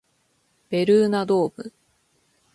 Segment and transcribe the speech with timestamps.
[0.71, 1.71] ベルーナドーム